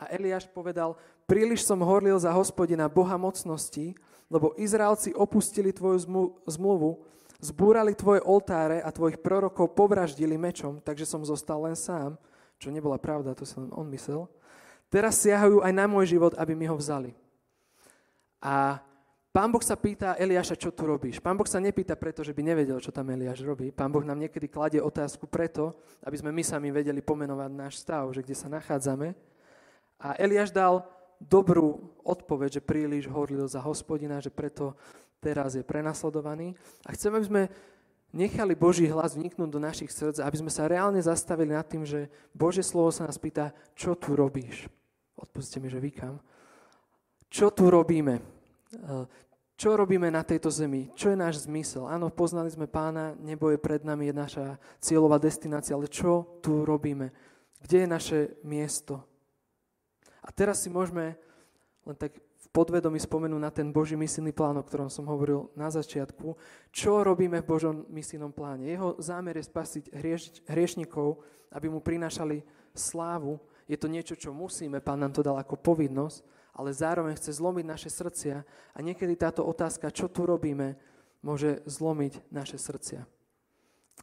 [0.00, 0.96] A Eliáš povedal,
[1.28, 3.92] príliš som horlil za hospodina, Boha mocnosti,
[4.26, 6.02] lebo Izraelci opustili tvoju
[6.46, 6.90] zmluvu,
[7.38, 12.18] zbúrali tvoje oltáre a tvojich prorokov povraždili mečom, takže som zostal len sám,
[12.56, 14.26] čo nebola pravda, to si len on myslel.
[14.88, 17.12] Teraz siahajú aj na môj život, aby mi ho vzali.
[18.40, 18.80] A
[19.34, 21.18] pán Boh sa pýta Eliáša, čo tu robíš.
[21.18, 23.74] Pán Boh sa nepýta preto, že by nevedel, čo tam Eliáš robí.
[23.74, 28.08] Pán Boh nám niekedy kladie otázku preto, aby sme my sami vedeli pomenovať náš stav,
[28.14, 29.12] že kde sa nachádzame.
[30.00, 30.86] A Eliáš dal
[31.22, 34.76] dobrú odpoveď, že príliš horlil za hospodina, že preto
[35.18, 36.54] teraz je prenasledovaný.
[36.86, 37.42] A chceme, aby sme
[38.14, 42.08] nechali Boží hlas vniknúť do našich srdc, aby sme sa reálne zastavili nad tým, že
[42.32, 44.70] Bože slovo sa nás pýta, čo tu robíš?
[45.16, 46.20] Odpustite mi, že vykam.
[47.32, 48.22] Čo tu robíme?
[49.56, 50.92] Čo robíme na tejto zemi?
[50.92, 51.88] Čo je náš zmysel?
[51.88, 54.46] Áno, poznali sme pána, nebo je pred nami, je naša
[54.84, 57.08] cieľová destinácia, ale čo tu robíme?
[57.64, 59.00] Kde je naše miesto?
[60.26, 61.14] A teraz si môžeme
[61.86, 65.70] len tak v podvedomí spomenúť na ten Boží misijný plán, o ktorom som hovoril na
[65.70, 66.34] začiatku.
[66.74, 68.66] Čo robíme v Božom misijnom pláne?
[68.66, 71.22] Jeho zámer je spasiť hrieš, hriešnikov,
[71.54, 72.42] aby mu prinášali
[72.74, 73.38] slávu.
[73.70, 76.26] Je to niečo, čo musíme, pán nám to dal ako povinnosť,
[76.58, 80.74] ale zároveň chce zlomiť naše srdcia a niekedy táto otázka, čo tu robíme,
[81.22, 83.02] môže zlomiť naše srdcia.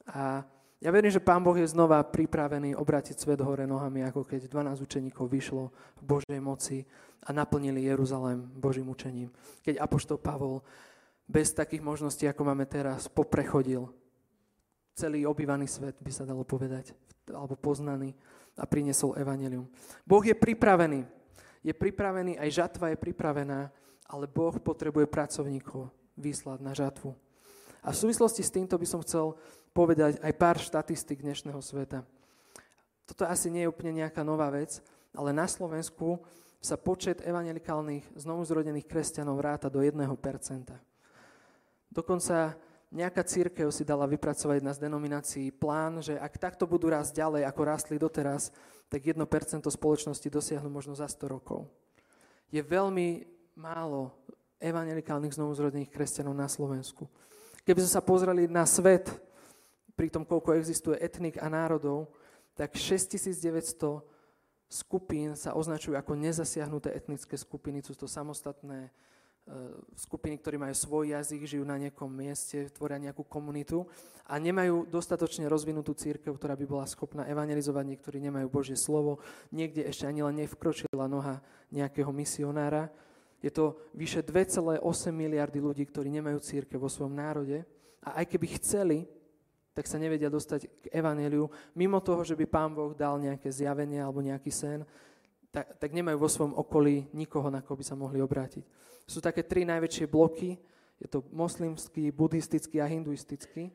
[0.08, 0.44] A
[0.84, 4.84] ja verím, že Pán Boh je znova pripravený obrátiť svet hore nohami, ako keď 12
[4.84, 6.84] učeníkov vyšlo v Božej moci
[7.24, 9.32] a naplnili Jeruzalém Božím učením.
[9.64, 10.60] Keď Apoštol Pavol
[11.24, 13.88] bez takých možností, ako máme teraz, poprechodil
[14.92, 16.92] celý obývaný svet, by sa dalo povedať,
[17.32, 18.12] alebo poznaný
[18.60, 19.72] a priniesol evanelium.
[20.04, 21.24] Boh je pripravený
[21.64, 23.72] je pripravený, aj žatva je pripravená,
[24.12, 25.88] ale Boh potrebuje pracovníkov
[26.20, 27.16] vyslať na žatvu.
[27.80, 29.40] A v súvislosti s týmto by som chcel
[29.74, 32.06] povedať aj pár štatistik dnešného sveta.
[33.10, 34.80] Toto asi nie je úplne nejaká nová vec,
[35.12, 36.22] ale na Slovensku
[36.64, 40.00] sa počet evangelikálnych znovuzrodených kresťanov ráta do 1%.
[41.92, 42.56] Dokonca
[42.94, 47.62] nejaká církev si dala vypracovať na denominácií plán, že ak takto budú rásť ďalej, ako
[47.66, 48.54] rástli doteraz,
[48.88, 49.18] tak 1%
[49.66, 51.66] spoločnosti dosiahnu možno za 100 rokov.
[52.54, 53.26] Je veľmi
[53.58, 54.14] málo
[54.62, 57.10] evangelikálnych znovuzrodených kresťanov na Slovensku.
[57.66, 59.10] Keby sme sa pozreli na svet,
[59.94, 62.10] pri tom, koľko existuje etnik a národov,
[62.58, 64.02] tak 6900
[64.70, 67.82] skupín sa označujú ako nezasiahnuté etnické skupiny.
[67.86, 68.90] Sú to samostatné
[69.44, 69.52] E,
[70.00, 73.84] skupiny, ktorí majú svoj jazyk, žijú na nejakom mieste, tvoria nejakú komunitu
[74.24, 79.20] a nemajú dostatočne rozvinutú církev, ktorá by bola schopná evangelizovať, niektorí nemajú Božie slovo,
[79.52, 81.44] niekde ešte ani len nevkročila noha
[81.76, 82.88] nejakého misionára.
[83.44, 84.80] Je to vyše 2,8
[85.12, 87.68] miliardy ľudí, ktorí nemajú církev vo svojom národe
[88.00, 89.12] a aj keby chceli,
[89.74, 93.98] tak sa nevedia dostať k evaneliu, mimo toho, že by Pán Boh dal nejaké zjavenie
[93.98, 94.86] alebo nejaký sen,
[95.54, 98.66] tak, tak nemajú vo svojom okolí nikoho, na koho by sa mohli obrátiť.
[99.06, 100.58] Sú také tri najväčšie bloky.
[100.98, 103.70] Je to moslimský, buddhistický a hinduistický,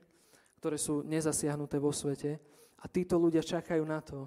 [0.58, 2.38] ktoré sú nezasiahnuté vo svete.
[2.82, 4.26] A títo ľudia čakajú na to,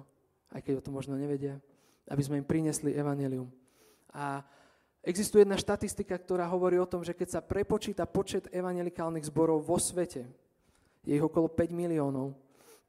[0.52, 1.60] aj keď o to možno nevedia,
[2.08, 3.48] aby sme im prinesli evanelium.
[4.12, 4.44] A
[5.00, 9.76] existuje jedna štatistika, ktorá hovorí o tom, že keď sa prepočíta počet evangelikálnych zborov vo
[9.80, 10.28] svete,
[11.02, 12.34] je ich okolo 5 miliónov,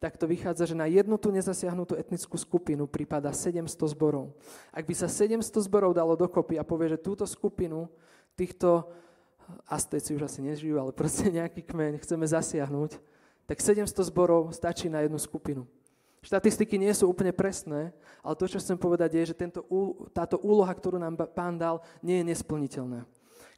[0.04, 4.36] tak to vychádza, že na jednu tú nezasiahnutú etnickú skupinu prípada 700 zborov.
[4.76, 7.88] Ak by sa 700 zborov dalo dokopy a povie, že túto skupinu
[8.36, 8.84] týchto
[9.63, 12.99] Aztéci už asi nežijú, ale proste nejaký kmeň chceme zasiahnuť,
[13.47, 15.63] tak 700 zborov stačí na jednu skupinu.
[16.23, 19.63] Štatistiky nie sú úplne presné, ale to, čo chcem povedať, je, že tento,
[20.15, 23.08] táto úloha, ktorú nám pán dal, nie je nesplniteľná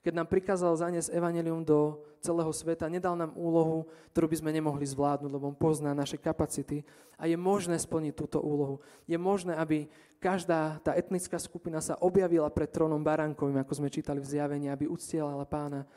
[0.05, 4.85] keď nám prikázal zaniesť evanelium do celého sveta, nedal nám úlohu, ktorú by sme nemohli
[4.85, 6.85] zvládnuť, lebo on pozná naše kapacity
[7.17, 8.77] a je možné splniť túto úlohu.
[9.09, 9.89] Je možné, aby
[10.21, 14.85] každá tá etnická skupina sa objavila pred trónom baránkovým, ako sme čítali v zjavení, aby
[14.85, 15.89] uctielala pána.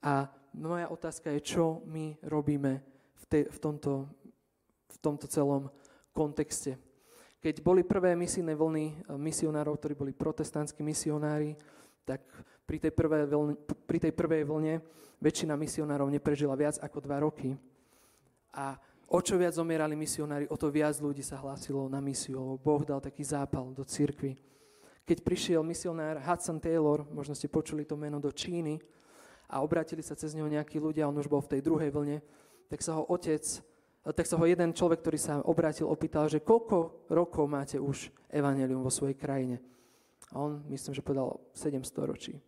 [0.00, 2.80] A moja otázka je, čo my robíme
[3.20, 4.08] v, te, v, tomto,
[4.88, 5.68] v tomto celom
[6.16, 6.80] kontexte.
[7.44, 11.60] Keď boli prvé misijné vlny eh, misionárov, ktorí boli protestantskí misionári,
[12.08, 12.24] tak
[12.70, 14.78] pri tej, prvej vlne, pri tej prvej vlne
[15.18, 17.58] väčšina misionárov neprežila viac ako dva roky.
[18.54, 18.78] A
[19.10, 23.02] o čo viac zomierali misionári, o to viac ľudí sa hlásilo na misiu, Boh dal
[23.02, 24.38] taký zápal do cirkvy.
[25.02, 28.78] Keď prišiel misionár Hudson Taylor, možno ste počuli to meno, do Číny
[29.50, 32.22] a obratili sa cez neho nejakí ľudia, on už bol v tej druhej vlne,
[32.70, 33.42] tak sa ho otec,
[34.14, 38.86] tak sa ho jeden človek, ktorý sa obrátil, opýtal, že koľko rokov máte už evanelium
[38.86, 39.58] vo svojej krajine.
[40.30, 42.38] A on, myslím, že povedal 700 ročí.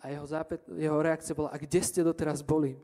[0.00, 2.76] A jeho, zápet, jeho reakcia bola, a kde ste doteraz boli?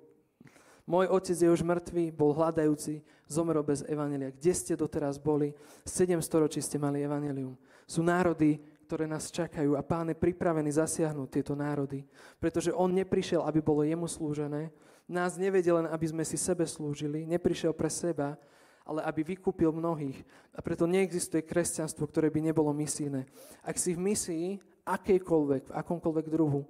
[0.87, 4.31] Môj otec je už mŕtvý, bol hľadajúci, zomrel bez evanelia.
[4.31, 5.51] Kde ste doteraz boli?
[5.83, 7.59] 700 ročí ste mali evanelium.
[7.91, 12.07] Sú národy, ktoré nás čakajú a pán je pripravený zasiahnuť tieto národy,
[12.39, 14.71] pretože on neprišiel, aby bolo jemu slúžené,
[15.11, 18.39] nás nevedel len, aby sme si sebe slúžili, neprišiel pre seba,
[18.87, 20.23] ale aby vykúpil mnohých.
[20.55, 23.27] A preto neexistuje kresťanstvo, ktoré by nebolo misijné.
[23.67, 24.47] Ak si v misii,
[24.87, 26.63] akejkoľvek, v akomkoľvek druhu,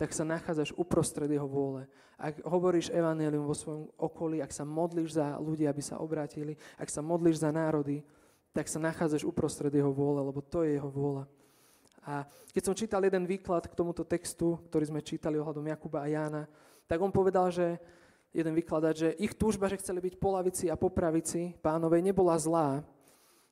[0.00, 1.84] tak sa nachádzaš uprostred jeho vôle.
[2.16, 6.88] Ak hovoríš evanelium vo svojom okolí, ak sa modlíš za ľudí, aby sa obrátili, ak
[6.88, 8.00] sa modlíš za národy,
[8.56, 11.28] tak sa nachádzaš uprostred jeho vôle, lebo to je jeho vôľa.
[12.00, 12.24] A
[12.56, 16.48] keď som čítal jeden výklad k tomuto textu, ktorý sme čítali ohľadom Jakuba a Jána,
[16.88, 17.76] tak on povedal, že
[18.32, 22.40] jeden vykladať, že ich túžba, že chceli byť po lavici a po pravici pánovej, nebola
[22.40, 22.80] zlá,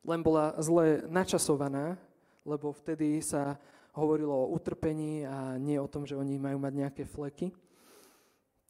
[0.01, 2.01] len bola zle načasovaná,
[2.41, 3.61] lebo vtedy sa
[3.99, 7.51] hovorilo o utrpení a nie o tom, že oni majú mať nejaké fleky.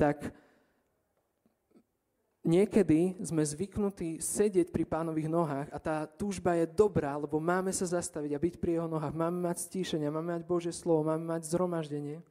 [0.01, 0.33] Tak
[2.49, 7.85] niekedy sme zvyknutí sedieť pri pánových nohách a tá túžba je dobrá, lebo máme sa
[7.85, 11.53] zastaviť a byť pri jeho nohách, máme mať stíšenia, máme mať Božie slovo, máme mať
[11.53, 12.25] zhromaždenie.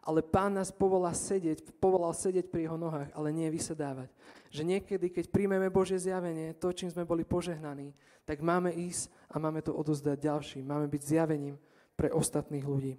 [0.00, 4.08] Ale pán nás povolá sedieť, povolal sedieť pri jeho nohách, ale nie vysedávať.
[4.48, 7.92] Že niekedy, keď príjmeme Božie zjavenie, to, čím sme boli požehnaní,
[8.24, 10.64] tak máme ísť a máme to odozdať ďalším.
[10.64, 11.60] Máme byť zjavením
[12.00, 12.96] pre ostatných ľudí.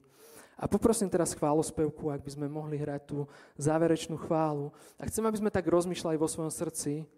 [0.61, 3.25] A poprosím teraz chválospevku, ak by sme mohli hrať tú
[3.57, 4.69] záverečnú chválu.
[5.01, 7.09] A chcem, aby sme tak rozmýšľali vo svojom srdci,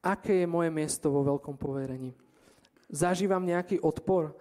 [0.00, 2.16] aké je moje miesto vo veľkom poverení.
[2.88, 4.32] Zažívam nejaký odpor?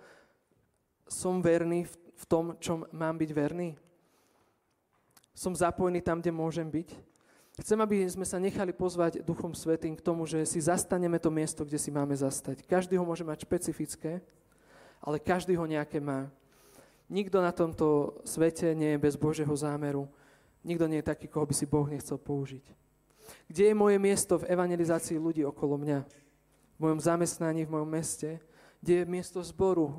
[1.03, 1.84] Som verný
[2.15, 3.75] v tom, čom mám byť verný?
[5.36, 6.95] Som zapojený tam, kde môžem byť?
[7.60, 11.67] Chcem, aby sme sa nechali pozvať Duchom Svetým k tomu, že si zastaneme to miesto,
[11.67, 12.63] kde si máme zastať.
[12.63, 14.23] Každý ho môže mať špecifické,
[15.03, 16.31] ale každý ho nejaké má.
[17.05, 20.09] Nikto na tomto svete nie je bez Božieho zámeru.
[20.65, 22.65] Nikto nie je taký, koho by si Boh nechcel použiť.
[23.45, 25.99] Kde je moje miesto v evangelizácii ľudí okolo mňa?
[26.75, 28.41] V mojom zamestnaní, v mojom meste?
[28.81, 29.93] Kde je miesto zboru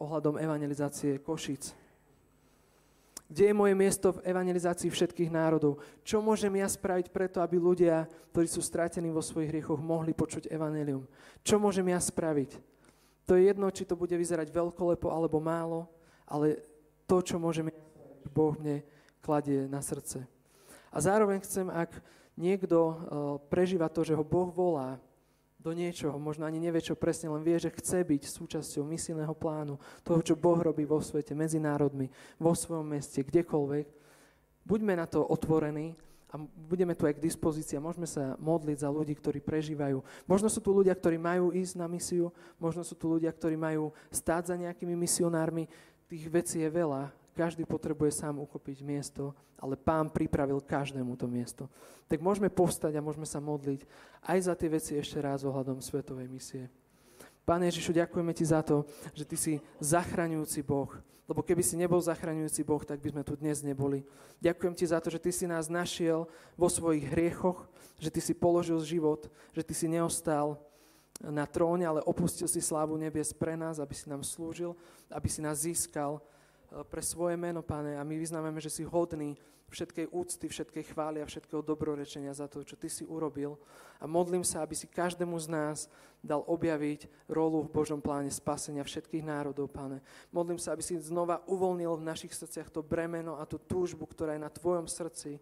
[0.00, 1.76] ohľadom evangelizácie Košic?
[3.30, 5.78] Kde je moje miesto v evangelizácii všetkých národov?
[6.02, 10.50] Čo môžem ja spraviť preto, aby ľudia, ktorí sú stratení vo svojich hriechoch, mohli počuť
[10.50, 11.06] evanelium?
[11.46, 12.58] Čo môžem ja spraviť?
[13.30, 15.86] To je jedno, či to bude vyzerať veľkolepo alebo málo,
[16.26, 16.66] ale
[17.06, 17.70] to, čo môžem
[18.34, 18.82] Boh mne
[19.22, 20.26] kladie na srdce.
[20.90, 21.94] A zároveň chcem, ak
[22.34, 22.94] niekto uh,
[23.46, 24.98] prežíva to, že ho Boh volá
[25.62, 29.78] do niečoho, možno ani nevie, čo presne, len vie, že chce byť súčasťou misijného plánu,
[30.02, 33.86] toho, čo Boh robí vo svete, medzi národmi, vo svojom meste, kdekoľvek.
[34.66, 35.94] Buďme na to otvorení
[36.30, 39.98] a budeme tu aj k dispozícii a môžeme sa modliť za ľudí, ktorí prežívajú.
[40.30, 43.90] Možno sú tu ľudia, ktorí majú ísť na misiu, možno sú tu ľudia, ktorí majú
[44.14, 45.66] stáť za nejakými misionármi.
[46.06, 51.66] Tých vecí je veľa, každý potrebuje sám uchopiť miesto, ale pán pripravil každému to miesto.
[52.06, 53.82] Tak môžeme povstať a môžeme sa modliť
[54.22, 56.70] aj za tie veci ešte raz ohľadom svetovej misie.
[57.42, 60.94] Pane Ježišu, ďakujeme Ti za to, že Ty si zachraňujúci Boh.
[61.30, 64.02] Lebo keby si nebol zachraňujúci Boh, tak by sme tu dnes neboli.
[64.42, 66.26] Ďakujem Ti za to, že Ty si nás našiel
[66.58, 67.70] vo svojich hriechoch,
[68.02, 70.58] že Ty si položil život, že Ty si neostal
[71.22, 74.74] na tróne, ale opustil si slávu nebies pre nás, aby si nám slúžil,
[75.06, 76.18] aby si nás získal
[76.70, 79.34] Eh, pre svoje meno, Pane, a my vyznávame, že si hodný
[79.70, 83.56] všetkej úcty, všetkej chvály a všetkého dobrorečenia za to, čo Ty si urobil.
[84.02, 85.78] A modlím sa, aby si každému z nás
[86.20, 90.04] dal objaviť rolu v Božom pláne spasenia všetkých národov, Pane.
[90.34, 94.36] Modlím sa, aby si znova uvoľnil v našich srdciach to bremeno a tú túžbu, ktorá
[94.36, 95.40] je na Tvojom srdci,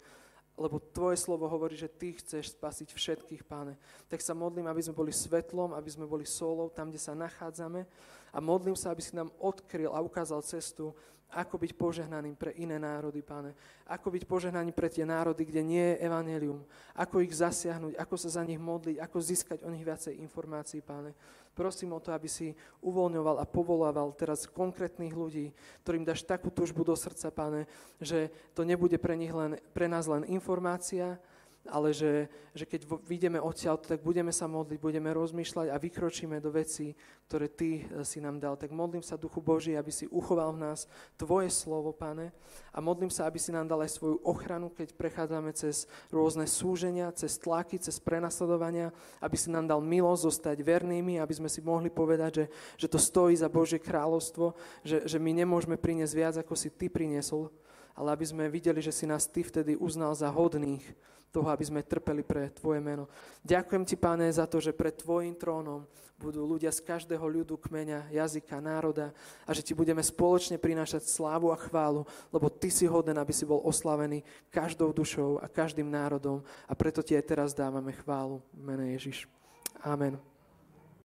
[0.59, 3.75] lebo Tvoje slovo hovorí, že Ty chceš spasiť všetkých, Pane.
[4.07, 7.87] Tak sa modlím, aby sme boli svetlom, aby sme boli solou tam, kde sa nachádzame
[8.35, 10.93] a modlím sa, aby si nám odkryl a ukázal cestu,
[11.29, 13.53] ako byť požehnaným pre iné národy, páne.
[13.85, 16.64] Ako byť požehnaním pre tie národy, kde nie je evanelium.
[16.97, 21.12] Ako ich zasiahnuť, ako sa za nich modliť, ako získať o nich viacej informácií, páne.
[21.53, 25.53] Prosím o to, aby si uvoľňoval a povolával teraz konkrétnych ľudí,
[25.85, 27.67] ktorým dáš takú túžbu do srdca, páne,
[27.99, 31.19] že to nebude pre, nich len, pre nás len informácia,
[31.69, 32.27] ale že,
[32.57, 36.97] že keď vyjdeme odtiaľ, tak budeme sa modliť, budeme rozmýšľať a vykročíme do vecí,
[37.29, 38.57] ktoré Ty eh, si nám dal.
[38.57, 40.89] Tak modlím sa, Duchu Boží, aby si uchoval v nás
[41.21, 42.33] Tvoje slovo, Pane,
[42.73, 47.13] a modlím sa, aby si nám dal aj svoju ochranu, keď prechádzame cez rôzne súženia,
[47.13, 51.93] cez tlaky, cez prenasledovania, aby si nám dal milosť zostať vernými, aby sme si mohli
[51.93, 52.47] povedať, že,
[52.81, 56.89] že to stojí za Božie kráľovstvo, že, že my nemôžeme priniesť viac, ako si Ty
[56.89, 57.53] priniesol,
[57.99, 60.87] ale aby sme videli, že si nás Ty vtedy uznal za hodných,
[61.29, 63.07] toho, aby sme trpeli pre Tvoje meno.
[63.45, 65.85] Ďakujem Ti, Pane, za to, že pred Tvojim trónom
[66.19, 69.14] budú ľudia z každého ľudu, kmeňa, jazyka, národa
[69.47, 72.03] a že Ti budeme spoločne prinášať slávu a chválu,
[72.35, 77.07] lebo Ty si hoden, aby si bol oslavený každou dušou a každým národom a preto
[77.07, 79.31] Ti aj teraz dávame chválu mene Ježiš.
[79.85, 80.38] Amen.